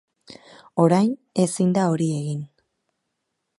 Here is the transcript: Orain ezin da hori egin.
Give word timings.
Orain 0.85 1.11
ezin 1.45 1.77
da 1.77 1.85
hori 1.91 2.07
egin. 2.23 2.43